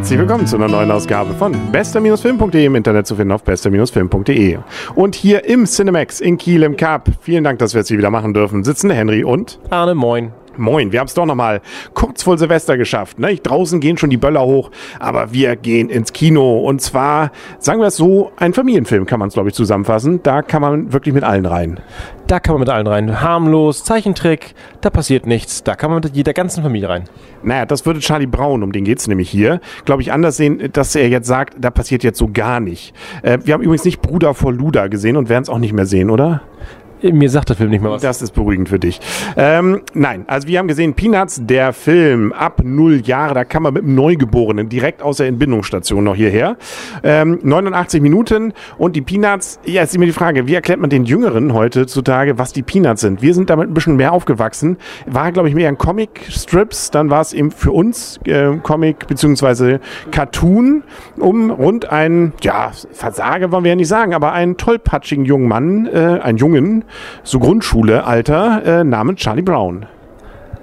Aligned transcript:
Herzlich 0.00 0.18
willkommen 0.18 0.46
zu 0.46 0.56
einer 0.56 0.66
neuen 0.66 0.90
Ausgabe 0.90 1.34
von 1.34 1.52
bester-film.de 1.72 2.64
im 2.64 2.74
Internet 2.74 3.06
zu 3.06 3.16
finden 3.16 3.32
auf 3.32 3.44
bester-film.de. 3.44 4.58
Und 4.94 5.14
hier 5.14 5.44
im 5.44 5.66
Cinemax 5.66 6.20
in 6.20 6.38
Kiel 6.38 6.62
im 6.62 6.78
Cup, 6.78 7.10
vielen 7.20 7.44
Dank, 7.44 7.58
dass 7.58 7.74
wir 7.74 7.82
es 7.82 7.88
hier 7.88 7.98
wieder 7.98 8.08
machen 8.08 8.32
dürfen, 8.32 8.64
sitzen 8.64 8.88
Henry 8.88 9.24
und 9.24 9.60
Arne, 9.68 9.94
moin. 9.94 10.32
Moin, 10.60 10.92
wir 10.92 11.00
haben 11.00 11.06
es 11.06 11.14
doch 11.14 11.24
nochmal 11.24 11.62
kurz 11.94 12.22
vor 12.22 12.36
Silvester 12.36 12.76
geschafft. 12.76 13.18
Ne? 13.18 13.34
Draußen 13.36 13.80
gehen 13.80 13.96
schon 13.96 14.10
die 14.10 14.18
Böller 14.18 14.44
hoch, 14.44 14.70
aber 14.98 15.32
wir 15.32 15.56
gehen 15.56 15.88
ins 15.88 16.12
Kino. 16.12 16.60
Und 16.60 16.82
zwar, 16.82 17.32
sagen 17.58 17.80
wir 17.80 17.86
es 17.86 17.96
so, 17.96 18.30
ein 18.36 18.52
Familienfilm 18.52 19.06
kann 19.06 19.18
man 19.18 19.28
es, 19.28 19.34
glaube 19.34 19.48
ich, 19.48 19.54
zusammenfassen. 19.54 20.22
Da 20.22 20.42
kann 20.42 20.60
man 20.60 20.92
wirklich 20.92 21.14
mit 21.14 21.24
allen 21.24 21.46
rein. 21.46 21.80
Da 22.26 22.38
kann 22.38 22.52
man 22.52 22.60
mit 22.60 22.68
allen 22.68 22.86
rein. 22.86 23.20
Harmlos, 23.22 23.82
Zeichentrick, 23.82 24.54
da 24.82 24.90
passiert 24.90 25.26
nichts. 25.26 25.64
Da 25.64 25.74
kann 25.74 25.90
man 25.90 26.00
mit 26.00 26.14
jeder 26.14 26.32
ganzen 26.32 26.62
Familie 26.62 26.88
rein. 26.88 27.04
Naja, 27.42 27.66
das 27.66 27.86
würde 27.86 27.98
Charlie 28.00 28.26
Brown, 28.26 28.62
um 28.62 28.70
den 28.70 28.84
geht 28.84 28.98
es 28.98 29.08
nämlich 29.08 29.30
hier, 29.30 29.60
glaube 29.84 30.02
ich, 30.02 30.12
anders 30.12 30.36
sehen, 30.36 30.68
dass 30.72 30.94
er 30.94 31.08
jetzt 31.08 31.26
sagt, 31.26 31.56
da 31.58 31.70
passiert 31.70 32.04
jetzt 32.04 32.18
so 32.18 32.28
gar 32.32 32.60
nicht. 32.60 32.94
Äh, 33.22 33.38
wir 33.44 33.54
haben 33.54 33.62
übrigens 33.62 33.84
nicht 33.84 34.00
Bruder 34.02 34.34
vor 34.34 34.52
Luda 34.52 34.88
gesehen 34.88 35.16
und 35.16 35.28
werden 35.28 35.42
es 35.42 35.48
auch 35.48 35.58
nicht 35.58 35.72
mehr 35.72 35.86
sehen, 35.86 36.10
oder? 36.10 36.42
Mir 37.02 37.30
sagt 37.30 37.48
der 37.48 37.56
Film 37.56 37.70
nicht 37.70 37.82
mehr 37.82 37.90
was. 37.90 38.02
Das 38.02 38.22
ist 38.22 38.32
beruhigend 38.32 38.68
für 38.68 38.78
dich. 38.78 39.00
Ähm, 39.36 39.82
nein, 39.94 40.24
also 40.26 40.48
wir 40.48 40.58
haben 40.58 40.68
gesehen, 40.68 40.94
Peanuts, 40.94 41.40
der 41.44 41.72
Film 41.72 42.32
ab 42.32 42.60
null 42.64 43.00
Jahre, 43.04 43.34
da 43.34 43.44
kann 43.44 43.62
man 43.62 43.74
mit 43.74 43.84
einem 43.84 43.94
Neugeborenen 43.94 44.68
direkt 44.68 45.02
aus 45.02 45.18
der 45.18 45.26
Entbindungsstation 45.26 46.04
noch 46.04 46.14
hierher. 46.14 46.56
Ähm, 47.02 47.38
89 47.42 48.02
Minuten 48.02 48.52
und 48.78 48.96
die 48.96 49.02
Peanuts, 49.02 49.60
ja, 49.64 49.82
ist 49.82 49.94
immer 49.94 50.06
die 50.06 50.12
Frage, 50.12 50.46
wie 50.46 50.54
erklärt 50.54 50.80
man 50.80 50.90
den 50.90 51.04
Jüngeren 51.04 51.54
heutzutage, 51.54 52.38
was 52.38 52.52
die 52.52 52.62
Peanuts 52.62 53.00
sind? 53.00 53.22
Wir 53.22 53.34
sind 53.34 53.50
damit 53.50 53.70
ein 53.70 53.74
bisschen 53.74 53.96
mehr 53.96 54.12
aufgewachsen. 54.12 54.76
War, 55.06 55.32
glaube 55.32 55.48
ich, 55.48 55.54
mehr 55.54 55.68
ein 55.68 55.78
Comic-Strips, 55.78 56.90
dann 56.90 57.10
war 57.10 57.20
es 57.20 57.32
eben 57.32 57.50
für 57.50 57.72
uns 57.72 58.18
äh, 58.26 58.56
Comic 58.62 59.06
bzw. 59.06 59.78
Cartoon 60.10 60.82
um 61.18 61.50
rund 61.50 61.90
einen, 61.90 62.32
ja, 62.42 62.72
Versager 62.92 63.52
wollen 63.52 63.64
wir 63.64 63.70
ja 63.70 63.76
nicht 63.76 63.88
sagen, 63.88 64.14
aber 64.14 64.32
einen 64.32 64.56
tollpatschigen 64.56 65.24
jungen 65.24 65.48
Mann, 65.48 65.86
äh, 65.86 66.20
einen 66.22 66.38
Jungen, 66.38 66.84
so 67.22 67.38
Grundschule-Alter, 67.38 68.80
äh, 68.80 68.84
namens 68.84 69.20
Charlie 69.20 69.42
Brown. 69.42 69.86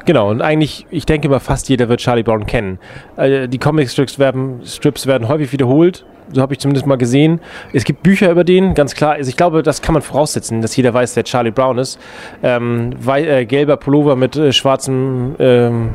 Genau, 0.05 0.29
und 0.29 0.41
eigentlich, 0.41 0.85
ich 0.89 1.05
denke 1.05 1.27
mal, 1.27 1.39
fast 1.39 1.67
jeder 1.67 1.89
wird 1.89 1.99
Charlie 1.99 2.23
Brown 2.23 2.45
kennen. 2.45 2.79
Äh, 3.17 3.49
die 3.49 3.57
Comic-Strips 3.57 4.17
werden, 4.17 4.61
Strips 4.65 5.05
werden 5.05 5.27
häufig 5.27 5.51
wiederholt. 5.51 6.05
So 6.31 6.41
habe 6.41 6.53
ich 6.53 6.59
zumindest 6.59 6.85
mal 6.85 6.97
gesehen. 6.97 7.39
Es 7.73 7.83
gibt 7.83 8.03
Bücher 8.03 8.31
über 8.31 8.43
den, 8.43 8.73
ganz 8.73 8.95
klar. 8.95 9.13
Also 9.13 9.29
ich 9.29 9.37
glaube, 9.37 9.63
das 9.63 9.81
kann 9.81 9.93
man 9.93 10.01
voraussetzen, 10.01 10.61
dass 10.61 10.75
jeder 10.75 10.93
weiß, 10.93 11.15
wer 11.15 11.23
Charlie 11.23 11.51
Brown 11.51 11.77
ist. 11.77 11.99
Ähm, 12.41 12.91
wei 12.99 13.25
äh, 13.25 13.45
gelber 13.45 13.77
Pullover 13.77 14.15
mit 14.15 14.35
äh, 14.35 14.51
schwarzem 14.53 15.35
ähm, 15.39 15.89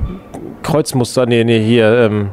Kreuzmuster. 0.63 1.27
Nee, 1.27 1.45
nee, 1.45 1.63
hier. 1.63 1.87
Ähm, 1.87 2.31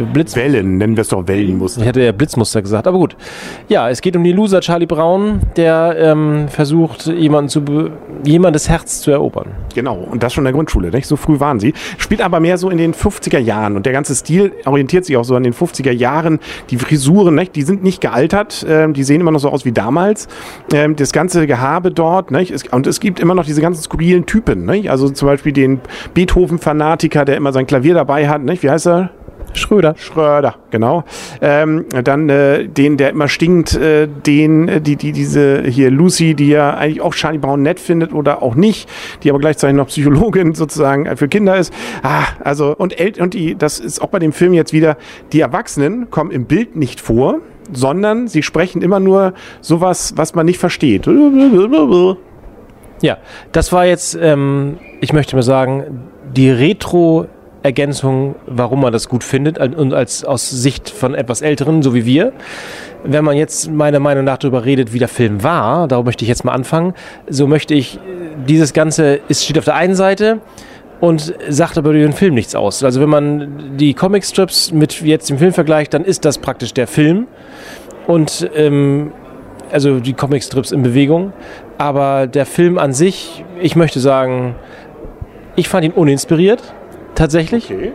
Blitzwellen, 0.00 0.78
nennen 0.78 0.96
wir 0.96 1.02
es 1.02 1.08
doch 1.08 1.26
Wellenmuster. 1.26 1.82
Ich 1.82 1.88
hatte 1.88 2.02
ja 2.02 2.12
Blitzmuster 2.12 2.62
gesagt, 2.62 2.86
aber 2.86 2.98
gut. 2.98 3.16
Ja, 3.68 3.90
es 3.90 4.00
geht 4.00 4.16
um 4.16 4.24
den 4.24 4.34
Loser 4.36 4.60
Charlie 4.60 4.86
Brown, 4.86 5.40
der 5.56 5.96
ähm, 5.98 6.48
versucht, 6.48 7.06
jemanden 7.06 7.48
zu 7.48 7.62
jemandes 8.24 8.68
Herz 8.68 9.00
zu 9.00 9.10
erobern. 9.10 9.48
Genau, 9.74 9.96
und 9.96 10.22
das 10.22 10.32
schon 10.32 10.42
in 10.42 10.46
der 10.46 10.52
Grundschule, 10.52 10.90
nicht? 10.90 11.06
So 11.06 11.16
früh 11.16 11.40
waren 11.40 11.60
sie. 11.60 11.74
Spielt 11.98 12.20
aber 12.20 12.40
mehr 12.40 12.58
so 12.58 12.70
in 12.70 12.78
den 12.78 12.94
50er 12.94 13.38
Jahren 13.38 13.76
und 13.76 13.86
der 13.86 13.92
ganze 13.92 14.14
Stil 14.14 14.52
orientiert 14.64 15.04
sich 15.04 15.16
auch 15.16 15.24
so 15.24 15.34
an 15.34 15.42
den 15.42 15.54
50er 15.54 15.92
Jahren. 15.92 16.38
Die 16.70 16.78
Frisuren, 16.78 17.34
nicht? 17.34 17.54
die 17.56 17.62
sind 17.62 17.82
nicht 17.82 18.00
gealtert, 18.00 18.64
ähm, 18.68 18.94
die 18.94 19.04
sehen 19.04 19.20
immer 19.20 19.30
noch 19.30 19.40
so 19.40 19.50
aus 19.50 19.64
wie 19.64 19.72
damals. 19.72 20.28
Ähm, 20.72 20.96
das 20.96 21.12
ganze 21.12 21.46
Gehabe 21.46 21.90
dort, 21.90 22.30
nicht? 22.30 22.72
Und 22.72 22.86
es 22.86 23.00
gibt 23.00 23.20
immer 23.20 23.34
noch 23.34 23.44
diese 23.44 23.60
ganzen 23.60 23.82
skurrilen 23.82 24.26
Typen, 24.26 24.64
nicht? 24.66 24.90
Also 24.90 25.08
zum 25.10 25.26
Beispiel 25.26 25.52
den 25.52 25.80
Beethoven-Fanatiker, 26.14 27.24
der 27.24 27.36
immer 27.36 27.52
sein 27.52 27.66
Klavier 27.66 27.94
dabei 27.94 28.28
hat, 28.28 28.42
nicht? 28.42 28.62
Wie 28.62 28.70
heißt 28.70 28.86
er? 28.86 29.10
Schröder. 29.54 29.94
Schröder, 29.96 30.56
genau. 30.70 31.04
Ähm, 31.40 31.86
dann 32.04 32.28
äh, 32.28 32.68
den, 32.68 32.96
der 32.96 33.10
immer 33.10 33.28
stinkt, 33.28 33.74
äh, 33.74 34.08
den, 34.08 34.68
äh, 34.68 34.80
die, 34.80 34.96
die, 34.96 35.12
diese 35.12 35.62
hier 35.62 35.90
Lucy, 35.90 36.34
die 36.34 36.48
ja 36.48 36.74
eigentlich 36.74 37.00
auch 37.00 37.14
Charlie 37.14 37.38
Brown 37.38 37.62
nett 37.62 37.80
findet 37.80 38.12
oder 38.12 38.42
auch 38.42 38.54
nicht, 38.54 38.88
die 39.22 39.30
aber 39.30 39.38
gleichzeitig 39.38 39.76
noch 39.76 39.88
Psychologin 39.88 40.54
sozusagen 40.54 41.16
für 41.16 41.28
Kinder 41.28 41.56
ist. 41.56 41.72
Ah, 42.02 42.24
also, 42.42 42.74
und, 42.76 42.94
und 43.20 43.34
die, 43.34 43.54
das 43.54 43.80
ist 43.80 44.00
auch 44.00 44.08
bei 44.08 44.18
dem 44.18 44.32
Film 44.32 44.52
jetzt 44.52 44.72
wieder, 44.72 44.96
die 45.32 45.40
Erwachsenen 45.40 46.10
kommen 46.10 46.30
im 46.30 46.46
Bild 46.46 46.76
nicht 46.76 47.00
vor, 47.00 47.40
sondern 47.72 48.28
sie 48.28 48.42
sprechen 48.42 48.82
immer 48.82 49.00
nur 49.00 49.34
sowas, 49.60 50.14
was 50.16 50.34
man 50.34 50.46
nicht 50.46 50.58
versteht. 50.58 51.06
Ja, 53.00 53.18
das 53.50 53.72
war 53.72 53.86
jetzt, 53.86 54.16
ähm, 54.20 54.78
ich 55.00 55.12
möchte 55.12 55.34
mal 55.36 55.42
sagen, 55.42 56.08
die 56.36 56.50
Retro- 56.50 57.26
Ergänzung, 57.62 58.34
warum 58.46 58.80
man 58.80 58.92
das 58.92 59.08
gut 59.08 59.22
findet 59.22 59.58
und 59.58 59.94
als 59.94 60.24
aus 60.24 60.50
Sicht 60.50 60.90
von 60.90 61.14
etwas 61.14 61.42
Älteren, 61.42 61.82
so 61.82 61.94
wie 61.94 62.04
wir. 62.04 62.32
Wenn 63.04 63.24
man 63.24 63.36
jetzt 63.36 63.70
meiner 63.70 64.00
Meinung 64.00 64.24
nach 64.24 64.38
darüber 64.38 64.64
redet, 64.64 64.92
wie 64.92 64.98
der 64.98 65.08
Film 65.08 65.42
war, 65.42 65.86
darum 65.88 66.04
möchte 66.04 66.24
ich 66.24 66.28
jetzt 66.28 66.44
mal 66.44 66.52
anfangen, 66.52 66.94
so 67.28 67.46
möchte 67.46 67.74
ich, 67.74 67.98
dieses 68.48 68.72
Ganze 68.72 69.20
ist, 69.28 69.44
steht 69.44 69.58
auf 69.58 69.64
der 69.64 69.76
einen 69.76 69.94
Seite 69.94 70.40
und 71.00 71.34
sagt 71.48 71.78
aber 71.78 71.90
über 71.90 72.00
den 72.00 72.12
Film 72.12 72.34
nichts 72.34 72.54
aus. 72.54 72.82
Also 72.82 73.00
wenn 73.00 73.08
man 73.08 73.76
die 73.76 73.94
Comicstrips 73.94 74.72
mit 74.72 75.00
jetzt 75.02 75.30
dem 75.30 75.38
Film 75.38 75.52
vergleicht, 75.52 75.94
dann 75.94 76.04
ist 76.04 76.24
das 76.24 76.38
praktisch 76.38 76.74
der 76.74 76.86
Film 76.86 77.26
und 78.06 78.48
ähm, 78.54 79.12
also 79.72 80.00
die 80.00 80.12
Comicstrips 80.12 80.72
in 80.72 80.82
Bewegung. 80.82 81.32
Aber 81.78 82.26
der 82.26 82.46
Film 82.46 82.78
an 82.78 82.92
sich, 82.92 83.44
ich 83.60 83.74
möchte 83.74 84.00
sagen, 84.00 84.54
ich 85.56 85.68
fand 85.68 85.84
ihn 85.84 85.92
uninspiriert 85.92 86.74
tatsächlich. 87.14 87.70
Okay. 87.70 87.92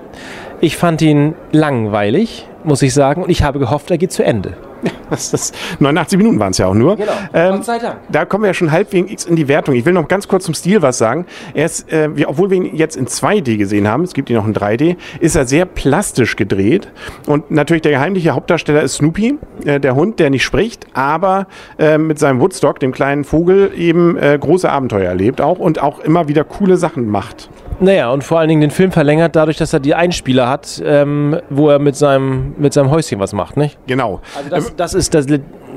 Ich 0.59 0.77
fand 0.77 1.01
ihn 1.01 1.35
langweilig, 1.51 2.47
muss 2.63 2.81
ich 2.81 2.93
sagen, 2.93 3.21
und 3.21 3.29
ich 3.29 3.43
habe 3.43 3.59
gehofft, 3.59 3.91
er 3.91 3.97
geht 3.97 4.11
zu 4.11 4.23
Ende. 4.23 4.55
Das, 5.09 5.31
das 5.31 5.53
89 5.79 6.17
Minuten 6.17 6.37
waren 6.37 6.51
es 6.51 6.57
ja 6.57 6.67
auch 6.67 6.73
nur. 6.73 6.97
Genau. 6.97 7.11
Ähm, 7.33 7.55
Gott 7.55 7.65
sei 7.65 7.79
Dank. 7.79 7.99
Da 8.09 8.25
kommen 8.25 8.43
wir 8.43 8.49
ja 8.49 8.53
schon 8.53 8.73
halbwegs 8.73 9.23
in 9.23 9.37
die 9.37 9.47
Wertung. 9.47 9.73
Ich 9.73 9.85
will 9.85 9.93
noch 9.93 10.09
ganz 10.09 10.27
kurz 10.27 10.43
zum 10.43 10.53
Stil 10.53 10.81
was 10.81 10.97
sagen. 10.97 11.25
Er 11.53 11.65
ist, 11.65 11.91
äh, 11.91 12.13
wir, 12.15 12.29
obwohl 12.29 12.49
wir 12.49 12.57
ihn 12.57 12.75
jetzt 12.75 12.97
in 12.97 13.07
2D 13.07 13.55
gesehen 13.55 13.87
haben, 13.87 14.03
es 14.03 14.13
gibt 14.13 14.29
ihn 14.29 14.35
noch 14.35 14.45
in 14.45 14.53
3D, 14.53 14.97
ist 15.21 15.37
er 15.37 15.45
sehr 15.45 15.65
plastisch 15.65 16.35
gedreht. 16.35 16.89
Und 17.25 17.51
natürlich 17.51 17.83
der 17.83 17.93
geheimliche 17.93 18.31
Hauptdarsteller 18.31 18.81
ist 18.81 18.95
Snoopy, 18.95 19.37
äh, 19.63 19.79
der 19.79 19.95
Hund, 19.95 20.19
der 20.19 20.29
nicht 20.29 20.43
spricht, 20.43 20.87
aber 20.93 21.47
äh, 21.79 21.97
mit 21.97 22.19
seinem 22.19 22.41
Woodstock, 22.41 22.81
dem 22.81 22.91
kleinen 22.91 23.23
Vogel, 23.23 23.71
eben 23.77 24.17
äh, 24.17 24.37
große 24.37 24.69
Abenteuer 24.69 25.07
erlebt 25.07 25.39
auch 25.39 25.59
und 25.59 25.81
auch 25.81 25.99
immer 25.99 26.27
wieder 26.27 26.43
coole 26.43 26.75
Sachen 26.75 27.07
macht. 27.07 27.49
Naja, 27.79 28.11
und 28.11 28.23
vor 28.23 28.39
allen 28.39 28.49
Dingen 28.49 28.61
den 28.61 28.71
Film 28.71 28.91
verlängert 28.91 29.35
dadurch, 29.35 29.57
dass 29.57 29.71
er 29.73 29.79
die 29.79 29.93
Einspieler 29.93 30.49
hat, 30.49 30.81
ähm, 30.83 31.39
wo 31.49 31.69
er 31.69 31.79
mit 31.79 31.95
seinem, 31.95 32.55
mit 32.57 32.73
seinem 32.73 32.89
Häuschen 32.89 33.19
was 33.19 33.33
macht, 33.33 33.55
nicht? 33.55 33.77
Genau. 33.85 34.21
Also 34.35 34.49
das, 34.49 34.75
das 34.75 34.93
ist 34.93 35.13
das, 35.13 35.27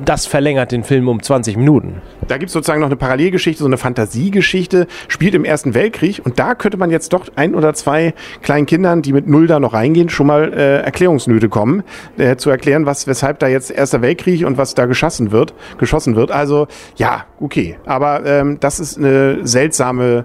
das 0.05 0.27
verlängert 0.27 0.73
den 0.73 0.85
Film 0.85 1.09
um 1.09 1.23
20 1.23 1.57
Minuten. 1.57 2.03
Da 2.29 2.39
gibt 2.39 2.49
es 2.49 2.53
sozusagen 2.53 2.81
noch 2.81 2.89
eine 2.89 2.97
Parallelgeschichte, 2.97 3.61
so 3.61 3.67
eine 3.67 3.77
Fantasiegeschichte, 3.77 4.87
spielt 5.09 5.35
im 5.35 5.45
Ersten 5.45 5.75
Weltkrieg 5.75 6.23
und 6.25 6.39
da 6.39 6.55
könnte 6.55 6.77
man 6.77 6.91
jetzt 6.91 7.13
doch 7.13 7.27
ein 7.37 7.55
oder 7.55 7.75
zwei 7.75 8.15
kleinen 8.43 8.67
Kindern, 8.67 9.03
die 9.03 9.13
mit 9.13 9.29
Null 9.29 9.47
da 9.47 9.61
noch 9.61 9.73
reingehen, 9.73 10.09
schon 10.09 10.27
mal 10.27 10.53
äh, 10.53 10.81
Erklärungsnöte 10.83 11.49
kommen, 11.49 11.83
äh, 12.19 12.37
zu 12.37 12.51
erklären, 12.51 12.87
was, 12.87 13.07
weshalb 13.07 13.39
da 13.39 13.49
jetzt 13.49 13.71
Erster 13.71 14.03
Weltkrieg 14.03 14.47
und 14.47 14.59
was 14.59 14.75
da 14.75 14.87
geschossen 14.87 15.33
wird, 15.33 15.55
geschossen 15.79 16.17
wird. 16.17 16.31
Also 16.31 16.69
ja, 16.97 17.25
okay. 17.41 17.77
Aber 17.87 18.25
ähm, 18.27 18.59
das 18.61 18.81
ist 18.81 18.99
eine 18.99 19.47
seltsame 19.47 20.25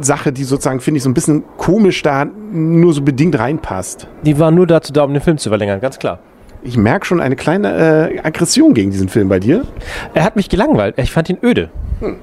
Sache, 0.00 0.32
die 0.32 0.44
sozusagen, 0.44 0.80
finde 0.80 0.98
ich, 0.98 1.04
so 1.04 1.10
ein 1.10 1.14
bisschen 1.14 1.44
komisch 1.56 2.02
da 2.02 2.24
nur 2.24 2.92
so 2.92 3.02
bedingt 3.02 3.38
reinpasst. 3.38 4.08
Die 4.22 4.38
war 4.38 4.50
nur 4.50 4.66
dazu 4.66 4.92
da, 4.92 5.04
um 5.04 5.12
den 5.12 5.22
Film 5.22 5.38
zu 5.38 5.48
verlängern, 5.48 5.80
ganz 5.80 5.98
klar. 5.98 6.20
Ich 6.66 6.76
merke 6.76 7.06
schon 7.06 7.20
eine 7.20 7.36
kleine 7.36 8.10
äh, 8.12 8.18
Aggression 8.24 8.74
gegen 8.74 8.90
diesen 8.90 9.08
Film 9.08 9.28
bei 9.28 9.38
dir. 9.38 9.64
Er 10.14 10.24
hat 10.24 10.34
mich 10.34 10.48
gelangweilt. 10.48 10.98
Ich 10.98 11.12
fand 11.12 11.30
ihn 11.30 11.38
öde. 11.40 11.70
Hm. 12.00 12.16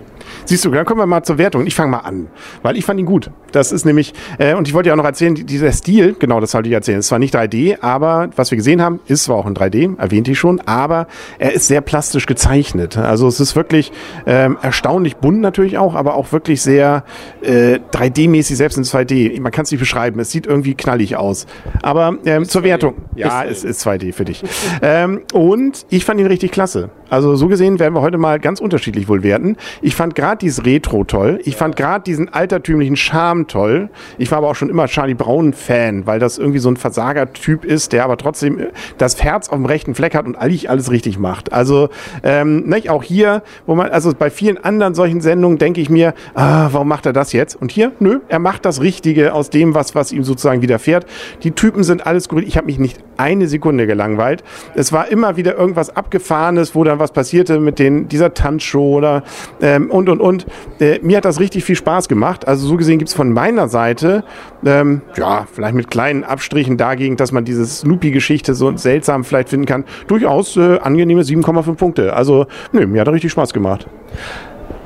Siehst 0.45 0.65
du, 0.65 0.71
dann 0.71 0.85
kommen 0.85 0.99
wir 0.99 1.05
mal 1.05 1.23
zur 1.23 1.37
Wertung. 1.37 1.65
Ich 1.65 1.75
fange 1.75 1.91
mal 1.91 1.99
an, 1.99 2.27
weil 2.61 2.77
ich 2.77 2.85
fand 2.85 2.99
ihn 2.99 3.05
gut. 3.05 3.31
Das 3.51 3.71
ist 3.71 3.85
nämlich, 3.85 4.13
äh, 4.39 4.55
und 4.55 4.67
ich 4.67 4.73
wollte 4.73 4.87
ja 4.87 4.93
auch 4.93 4.97
noch 4.97 5.05
erzählen, 5.05 5.35
dieser 5.35 5.71
Stil, 5.71 6.15
genau 6.17 6.39
das 6.39 6.53
wollte 6.53 6.69
ich 6.69 6.73
erzählen. 6.73 6.99
Es 6.99 7.11
war 7.11 7.19
nicht 7.19 7.35
3D, 7.35 7.81
aber 7.81 8.29
was 8.35 8.51
wir 8.51 8.57
gesehen 8.57 8.81
haben, 8.81 8.99
ist 9.07 9.25
zwar 9.25 9.37
auch 9.37 9.45
in 9.45 9.53
3D, 9.53 9.97
erwähnte 9.97 10.31
ich 10.31 10.39
schon, 10.39 10.59
aber 10.61 11.07
er 11.39 11.53
ist 11.53 11.67
sehr 11.67 11.81
plastisch 11.81 12.25
gezeichnet. 12.25 12.97
Also 12.97 13.27
es 13.27 13.39
ist 13.39 13.55
wirklich 13.55 13.91
ähm, 14.25 14.57
erstaunlich 14.61 15.17
bunt 15.17 15.41
natürlich 15.41 15.77
auch, 15.77 15.95
aber 15.95 16.15
auch 16.15 16.31
wirklich 16.31 16.61
sehr 16.61 17.03
äh, 17.41 17.79
3D-mäßig, 17.91 18.55
selbst 18.55 18.77
in 18.77 18.83
2D. 18.83 19.39
Man 19.39 19.51
kann 19.51 19.63
es 19.63 19.71
nicht 19.71 19.79
beschreiben, 19.79 20.19
es 20.19 20.31
sieht 20.31 20.45
irgendwie 20.47 20.75
knallig 20.75 21.15
aus. 21.15 21.45
Aber 21.81 22.17
ähm, 22.25 22.45
zur 22.45 22.63
Wertung, 22.63 22.95
ja, 23.15 23.43
es 23.43 23.63
ist 23.63 23.85
2D 23.85 24.13
für 24.13 24.25
dich. 24.25 24.43
ähm, 24.81 25.21
und 25.33 25.85
ich 25.89 26.05
fand 26.05 26.19
ihn 26.19 26.27
richtig 26.27 26.51
klasse. 26.51 26.89
Also 27.09 27.35
so 27.35 27.47
gesehen 27.47 27.79
werden 27.79 27.93
wir 27.93 28.01
heute 28.01 28.17
mal 28.17 28.39
ganz 28.39 28.59
unterschiedlich 28.59 29.07
wohl 29.07 29.21
werten. 29.21 29.55
Ich 29.81 29.95
fand 29.95 30.15
gerade 30.15 30.32
gerade 30.33 30.39
dieses 30.39 30.65
Retro 30.65 31.03
toll. 31.03 31.39
Ich 31.43 31.55
fand 31.55 31.75
gerade 31.75 32.03
diesen 32.03 32.33
altertümlichen 32.33 32.95
Charme 32.95 33.47
toll. 33.47 33.89
Ich 34.17 34.31
war 34.31 34.39
aber 34.39 34.49
auch 34.49 34.55
schon 34.55 34.69
immer 34.69 34.87
Charlie 34.87 35.13
Brown-Fan, 35.13 36.07
weil 36.07 36.19
das 36.19 36.39
irgendwie 36.39 36.59
so 36.59 36.69
ein 36.69 36.77
Versagertyp 36.77 37.63
ist, 37.63 37.93
der 37.93 38.03
aber 38.03 38.17
trotzdem 38.17 38.59
äh, 38.59 38.67
das 38.97 39.23
Herz 39.23 39.49
auf 39.49 39.55
dem 39.55 39.65
rechten 39.65 39.93
Fleck 39.93 40.15
hat 40.15 40.25
und 40.25 40.35
eigentlich 40.35 40.69
alles 40.69 40.89
richtig 40.89 41.19
macht. 41.19 41.53
Also, 41.53 41.89
ähm, 42.23 42.67
nicht, 42.67 42.89
auch 42.89 43.03
hier, 43.03 43.43
wo 43.67 43.75
man, 43.75 43.91
also 43.91 44.11
bei 44.17 44.31
vielen 44.31 44.63
anderen 44.63 44.95
solchen 44.95 45.21
Sendungen 45.21 45.59
denke 45.59 45.81
ich 45.81 45.89
mir, 45.89 46.13
ah, 46.33 46.69
warum 46.71 46.87
macht 46.87 47.05
er 47.05 47.13
das 47.13 47.31
jetzt? 47.33 47.55
Und 47.55 47.71
hier, 47.71 47.91
nö, 47.99 48.19
er 48.27 48.39
macht 48.39 48.65
das 48.65 48.81
Richtige 48.81 49.33
aus 49.33 49.49
dem, 49.51 49.75
was, 49.75 49.93
was 49.93 50.11
ihm 50.11 50.23
sozusagen 50.23 50.61
widerfährt. 50.61 51.05
Die 51.43 51.51
Typen 51.51 51.83
sind 51.83 52.07
alles 52.07 52.27
gut. 52.27 52.43
Ich 52.43 52.57
habe 52.57 52.65
mich 52.65 52.79
nicht 52.79 52.99
eine 53.17 53.47
Sekunde 53.47 53.85
gelangweilt. 53.85 54.43
Es 54.73 54.91
war 54.91 55.09
immer 55.09 55.37
wieder 55.37 55.55
irgendwas 55.55 55.95
Abgefahrenes, 55.95 56.73
wo 56.73 56.83
dann 56.83 56.97
was 56.97 57.11
passierte 57.11 57.59
mit 57.59 57.77
den, 57.77 58.07
dieser 58.07 58.33
Tanzshow 58.33 58.97
oder 58.97 59.23
ähm, 59.61 59.91
und 59.91 60.09
und 60.09 60.22
und. 60.23 60.45
Äh, 60.79 60.99
mir 61.03 61.17
hat 61.17 61.25
das 61.25 61.39
richtig 61.39 61.63
viel 61.63 61.75
Spaß 61.75 62.07
gemacht. 62.07 62.47
Also 62.47 62.67
so 62.67 62.77
gesehen 62.77 62.97
gibt's 62.99 63.13
von 63.13 63.31
meiner 63.31 63.67
Seite, 63.67 64.23
ähm, 64.65 65.01
ja, 65.15 65.45
vielleicht 65.51 65.75
mit 65.75 65.89
kleinen 65.89 66.23
Abstrichen 66.23 66.77
dagegen, 66.77 67.15
dass 67.15 67.31
man 67.31 67.45
diese 67.45 67.65
Snoopy-Geschichte 67.65 68.53
so 68.53 68.75
seltsam 68.75 69.23
vielleicht 69.23 69.49
finden 69.49 69.65
kann, 69.65 69.83
durchaus 70.07 70.57
äh, 70.57 70.79
angenehme 70.79 71.21
7,5 71.21 71.75
Punkte. 71.75 72.13
Also, 72.13 72.47
nö, 72.71 72.87
mir 72.87 73.01
hat 73.01 73.07
er 73.07 73.13
richtig 73.13 73.31
Spaß 73.31 73.53
gemacht. 73.53 73.87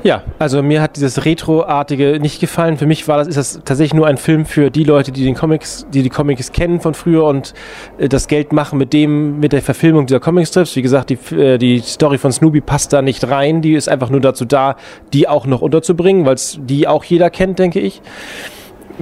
Ja, 0.04 0.22
also 0.38 0.62
mir 0.62 0.80
hat 0.80 0.94
dieses 0.94 1.24
Retro-artige 1.24 2.20
nicht 2.20 2.40
gefallen. 2.40 2.76
Für 2.76 2.86
mich 2.86 3.08
war 3.08 3.18
das, 3.18 3.26
ist 3.26 3.36
das 3.36 3.60
tatsächlich 3.64 3.94
nur 3.94 4.06
ein 4.06 4.16
Film 4.16 4.46
für 4.46 4.70
die 4.70 4.84
Leute, 4.84 5.10
die 5.10 5.24
den 5.24 5.34
Comics, 5.34 5.86
die 5.92 6.02
die 6.02 6.08
Comics 6.08 6.52
kennen 6.52 6.80
von 6.80 6.94
früher 6.94 7.24
und 7.24 7.52
äh, 7.98 8.08
das 8.08 8.28
Geld 8.28 8.52
machen 8.52 8.78
mit 8.78 8.92
dem, 8.92 9.40
mit 9.40 9.52
der 9.52 9.60
Verfilmung 9.60 10.06
dieser 10.06 10.20
Comicstrips. 10.20 10.76
Wie 10.76 10.82
gesagt, 10.82 11.10
die, 11.10 11.34
äh, 11.34 11.58
die 11.58 11.80
Story 11.80 12.18
von 12.18 12.30
Snoopy 12.30 12.60
passt 12.60 12.92
da 12.92 13.02
nicht 13.02 13.28
rein. 13.28 13.60
Die 13.60 13.74
ist 13.74 13.88
einfach 13.88 14.08
nur 14.08 14.20
dazu 14.20 14.44
da, 14.44 14.76
die 15.12 15.26
auch 15.26 15.46
noch 15.46 15.62
unterzubringen, 15.62 16.24
weil 16.24 16.36
die 16.60 16.86
auch 16.86 17.02
jeder 17.02 17.28
kennt, 17.30 17.58
denke 17.58 17.80
ich. 17.80 18.00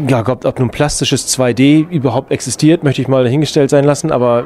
Ja, 0.09 0.21
Gott, 0.21 0.45
ob 0.45 0.59
nun 0.59 0.69
plastisches 0.69 1.27
2D 1.39 1.89
überhaupt 1.89 2.31
existiert, 2.31 2.85
möchte 2.85 3.01
ich 3.01 3.09
mal 3.09 3.25
dahingestellt 3.25 3.71
sein 3.71 3.85
lassen, 3.85 4.13
aber 4.13 4.45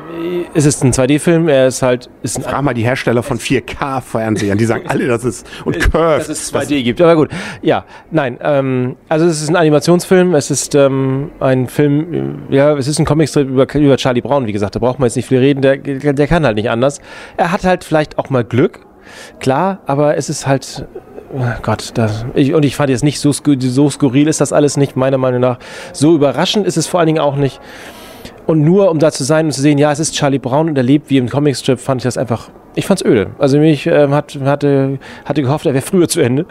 es 0.55 0.65
ist 0.65 0.85
ein 0.85 0.93
2D-Film, 0.93 1.49
er 1.49 1.67
ist 1.67 1.83
halt... 1.83 2.09
Ist 2.23 2.39
ein 2.39 2.45
Frag 2.45 2.63
mal 2.63 2.73
die 2.73 2.85
Hersteller 2.85 3.25
von 3.25 3.39
4K-Fernsehern, 3.39 4.59
die 4.59 4.65
sagen 4.65 4.85
alle, 4.87 5.09
dass 5.09 5.25
es... 5.25 5.43
Und 5.65 5.81
Curve. 5.81 6.19
Dass 6.19 6.29
es 6.29 6.55
2D 6.55 6.77
das 6.77 6.85
gibt, 6.85 7.01
aber 7.01 7.17
gut. 7.17 7.31
Ja, 7.63 7.85
nein, 8.13 8.39
ähm, 8.43 8.97
also 9.09 9.27
es 9.27 9.43
ist 9.43 9.49
ein 9.49 9.57
Animationsfilm, 9.57 10.37
es 10.37 10.53
ist 10.53 10.77
ähm, 10.77 11.33
ein 11.41 11.67
Film, 11.67 12.45
ja, 12.51 12.77
es 12.77 12.87
ist 12.87 13.01
ein 13.01 13.05
Comicstrip 13.05 13.49
über, 13.49 13.75
über 13.75 13.97
Charlie 13.97 14.21
Brown, 14.21 14.47
wie 14.47 14.53
gesagt, 14.53 14.77
da 14.77 14.79
braucht 14.79 15.01
man 15.01 15.09
jetzt 15.09 15.17
nicht 15.17 15.27
viel 15.27 15.39
reden, 15.39 15.63
der, 15.63 15.79
der 15.79 16.27
kann 16.29 16.47
halt 16.47 16.57
nicht 16.57 16.71
anders. 16.71 17.01
Er 17.37 17.51
hat 17.51 17.65
halt 17.65 17.83
vielleicht 17.83 18.19
auch 18.19 18.31
mal 18.31 18.45
Glück, 18.45 18.87
klar, 19.41 19.81
aber 19.87 20.17
es 20.17 20.29
ist 20.29 20.47
halt 20.47 20.87
Oh 21.33 21.45
Gott, 21.63 21.93
das, 21.95 22.25
ich, 22.35 22.55
und 22.55 22.65
ich 22.65 22.75
fand 22.75 22.91
jetzt 22.91 23.05
nicht 23.05 23.21
so, 23.21 23.33
so 23.33 23.91
skurril 23.91 24.27
ist 24.27 24.41
das 24.41 24.53
alles 24.53 24.77
nicht, 24.77 24.97
meiner 24.97 25.19
Meinung 25.19 25.41
nach. 25.41 25.59
So 25.93 26.15
überraschend 26.15 26.67
ist 26.67 26.77
es 26.77 26.87
vor 26.87 26.99
allen 27.01 27.07
Dingen 27.07 27.21
auch 27.21 27.37
nicht. 27.37 27.61
Und 28.47 28.63
nur 28.63 28.91
um 28.91 28.99
da 28.99 29.13
zu 29.13 29.23
sein 29.23 29.47
und 29.47 29.53
zu 29.53 29.61
sehen, 29.61 29.79
ja, 29.79 29.93
es 29.93 30.01
ist 30.01 30.15
Charlie 30.15 30.41
Brown 30.41 30.69
und 30.71 30.77
er 30.77 30.83
lebt 30.83 31.09
wie 31.09 31.19
im 31.19 31.29
Comicstrip, 31.29 31.79
fand 31.79 32.01
ich 32.01 32.05
das 32.05 32.19
einfach 32.19 32.51
ich 32.75 32.87
fand's 32.87 33.05
öde. 33.05 33.31
Also 33.39 33.59
mich 33.59 33.87
äh, 33.87 34.09
hat, 34.09 34.39
hatte, 34.45 34.99
hatte 35.25 35.43
gehofft, 35.43 35.67
er 35.67 35.75
wäre 35.75 35.83
früher 35.85 36.09
zu 36.09 36.21
Ende. 36.21 36.47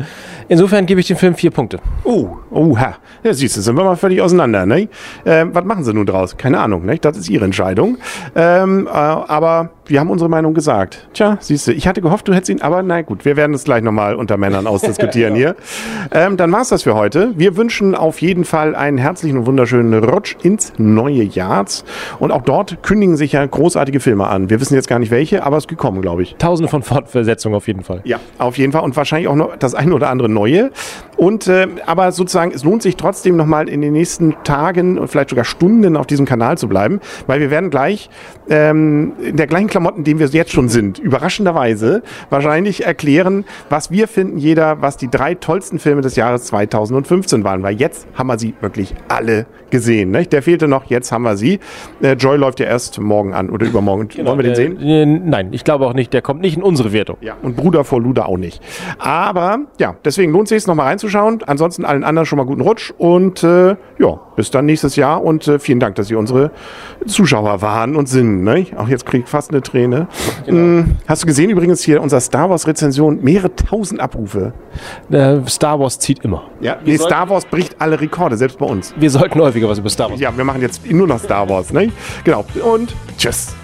Insofern 0.49 0.85
gebe 0.85 0.99
ich 0.99 1.07
dem 1.07 1.17
Film 1.17 1.35
vier 1.35 1.51
Punkte. 1.51 1.79
Oh, 2.03 2.37
oha. 2.51 2.95
Ja, 3.23 3.33
siehst 3.33 3.55
du, 3.57 3.61
sind 3.61 3.75
wir 3.75 3.83
mal 3.83 3.95
völlig 3.95 4.21
auseinander. 4.21 4.65
Ne? 4.65 4.89
Ähm, 5.25 5.51
was 5.53 5.63
machen 5.63 5.83
sie 5.83 5.93
nun 5.93 6.05
draus? 6.05 6.35
Keine 6.35 6.59
Ahnung. 6.59 6.85
Ne? 6.85 6.97
Das 6.99 7.17
ist 7.17 7.29
ihre 7.29 7.45
Entscheidung. 7.45 7.97
Ähm, 8.35 8.87
äh, 8.87 8.89
aber 8.91 9.69
wir 9.89 9.99
haben 9.99 10.09
unsere 10.09 10.29
Meinung 10.29 10.53
gesagt. 10.53 11.07
Tja, 11.13 11.37
siehst 11.39 11.67
du, 11.67 11.73
ich 11.73 11.87
hatte 11.87 12.01
gehofft, 12.01 12.27
du 12.27 12.33
hättest 12.33 12.49
ihn, 12.49 12.61
aber 12.61 12.83
na 12.83 13.01
gut, 13.01 13.25
wir 13.25 13.35
werden 13.35 13.53
es 13.53 13.63
gleich 13.63 13.81
nochmal 13.81 14.15
unter 14.15 14.37
Männern 14.37 14.67
ausdiskutieren 14.67 15.35
ja. 15.35 15.39
hier. 15.53 15.55
Ähm, 16.11 16.37
dann 16.37 16.51
war's 16.51 16.69
das 16.69 16.83
für 16.83 16.95
heute. 16.95 17.33
Wir 17.35 17.57
wünschen 17.57 17.95
auf 17.95 18.21
jeden 18.21 18.45
Fall 18.45 18.75
einen 18.75 18.97
herzlichen 18.97 19.39
und 19.39 19.45
wunderschönen 19.45 20.03
Rutsch 20.03 20.35
ins 20.43 20.73
neue 20.77 21.23
Jahr. 21.23 21.65
Und 22.19 22.31
auch 22.31 22.43
dort 22.43 22.83
kündigen 22.83 23.17
sich 23.17 23.33
ja 23.33 23.45
großartige 23.45 23.99
Filme 23.99 24.27
an. 24.27 24.49
Wir 24.49 24.61
wissen 24.61 24.75
jetzt 24.75 24.87
gar 24.87 24.99
nicht 24.99 25.11
welche, 25.11 25.43
aber 25.43 25.57
es 25.57 25.63
ist 25.63 25.67
gekommen, 25.67 26.01
glaube 26.01 26.23
ich. 26.23 26.35
Tausende 26.37 26.69
von 26.69 26.83
Fortversetzungen 26.83 27.57
auf 27.57 27.67
jeden 27.67 27.83
Fall. 27.83 28.01
Ja, 28.05 28.19
auf 28.37 28.57
jeden 28.57 28.71
Fall 28.71 28.83
und 28.83 28.95
wahrscheinlich 28.95 29.27
auch 29.27 29.35
noch 29.35 29.55
das 29.57 29.75
eine 29.75 29.93
oder 29.93 30.09
andere 30.09 30.29
neue. 30.29 30.71
Und 31.19 31.49
äh, 31.49 31.67
aber 31.85 32.13
sozusagen, 32.13 32.51
es 32.53 32.63
lohnt 32.63 32.81
sich 32.81 32.95
trotzdem 32.95 33.35
nochmal 33.35 33.67
in 33.67 33.81
den 33.81 33.91
nächsten 33.91 34.37
Tagen 34.45 34.97
und 34.97 35.09
vielleicht 35.09 35.31
sogar 35.31 35.43
Stunden 35.43 35.97
auf 35.97 36.07
diesem 36.07 36.25
Kanal 36.25 36.57
zu 36.57 36.69
bleiben, 36.69 37.01
weil 37.27 37.41
wir 37.41 37.51
werden 37.51 37.69
gleich 37.69 38.09
ähm, 38.49 39.11
in 39.21 39.35
der 39.35 39.45
gleichen 39.45 39.67
Klamotten, 39.67 39.99
in 39.99 40.03
denen 40.05 40.19
wir 40.21 40.27
jetzt 40.27 40.53
schon 40.53 40.69
sind, 40.69 40.97
überraschenderweise 40.97 42.03
wahrscheinlich 42.29 42.85
erklären, 42.85 43.43
was 43.69 43.91
wir 43.91 44.07
finden, 44.07 44.37
jeder, 44.37 44.81
was 44.81 44.95
die 44.95 45.09
drei 45.09 45.35
tollsten 45.35 45.77
Filme 45.77 45.99
des 45.99 46.15
Jahres 46.15 46.45
2015 46.45 47.43
waren. 47.43 47.63
Weil 47.63 47.75
jetzt 47.75 48.07
haben 48.13 48.27
wir 48.27 48.39
sie 48.39 48.53
wirklich 48.61 48.95
alle 49.09 49.45
gesehen. 49.71 50.11
Ne? 50.11 50.25
Der 50.25 50.41
fehlte 50.41 50.69
noch, 50.69 50.85
jetzt 50.85 51.11
haben 51.11 51.23
wir 51.23 51.35
sie. 51.35 51.59
Äh, 52.01 52.13
Joy 52.13 52.37
läuft 52.37 52.61
ja 52.61 52.65
erst 52.65 52.97
morgen 52.97 53.33
an 53.33 53.49
oder 53.49 53.67
übermorgen. 53.67 54.07
Genau, 54.07 54.29
Wollen 54.29 54.39
wir 54.39 54.43
den 54.43 54.55
sehen? 54.55 54.79
Äh, 54.79 55.05
nein, 55.05 55.49
ich 55.51 55.65
glaube 55.65 55.85
auch 55.85 55.93
nicht. 55.93 56.13
Der 56.13 56.21
kommt 56.21 56.39
nicht 56.39 56.55
in 56.55 56.63
unsere 56.63 56.93
Wertung. 56.93 57.17
Ja, 57.19 57.35
und 57.41 57.57
Bruder 57.57 57.83
vor 57.83 57.99
Luder 57.99 58.29
auch 58.29 58.37
nicht. 58.37 58.61
Aber 58.99 59.59
ja, 59.79 59.97
deswegen 60.05 60.31
lohnt 60.31 60.45
es 60.45 60.49
sich, 60.49 60.65
nochmal 60.65 60.87
reinzuschauen. 60.87 61.08
Ansonsten 61.17 61.85
allen 61.85 62.03
anderen 62.03 62.25
schon 62.25 62.37
mal 62.37 62.45
guten 62.45 62.61
Rutsch 62.61 62.93
und 62.97 63.43
äh, 63.43 63.75
ja, 63.97 64.19
bis 64.35 64.51
dann 64.51 64.65
nächstes 64.65 64.95
Jahr 64.95 65.23
und 65.23 65.47
äh, 65.47 65.59
vielen 65.59 65.79
Dank, 65.79 65.95
dass 65.95 66.07
Sie 66.07 66.15
unsere 66.15 66.51
Zuschauer 67.05 67.61
waren 67.61 67.95
und 67.95 68.07
sind. 68.07 68.43
Ne? 68.43 68.67
Auch 68.77 68.87
jetzt 68.87 69.05
kriege 69.05 69.23
ich 69.23 69.29
fast 69.29 69.51
eine 69.51 69.61
Träne. 69.61 70.07
Genau. 70.45 70.57
Hm, 70.57 70.97
hast 71.07 71.23
du 71.23 71.27
gesehen 71.27 71.49
übrigens 71.49 71.81
hier 71.81 72.01
unser 72.01 72.19
Star 72.19 72.49
Wars 72.49 72.67
Rezension? 72.67 73.19
Mehrere 73.21 73.53
tausend 73.55 73.99
Abrufe. 73.99 74.53
Äh, 75.11 75.39
Star 75.47 75.79
Wars 75.79 75.99
zieht 75.99 76.23
immer. 76.23 76.43
Ja, 76.61 76.77
nee, 76.83 76.97
Star 76.97 77.29
Wars 77.29 77.45
bricht 77.45 77.75
alle 77.79 77.99
Rekorde, 77.99 78.37
selbst 78.37 78.57
bei 78.59 78.65
uns. 78.65 78.93
Wir 78.97 79.09
sollten 79.09 79.39
häufiger 79.39 79.69
was 79.69 79.79
über 79.79 79.89
Star 79.89 80.09
Wars 80.09 80.19
Ja, 80.19 80.35
wir 80.35 80.43
machen 80.43 80.61
jetzt 80.61 80.89
nur 80.89 81.07
noch 81.07 81.19
Star 81.19 81.49
Wars. 81.49 81.73
Ne? 81.73 81.91
Genau. 82.23 82.45
Und 82.63 82.93
tschüss. 83.17 83.58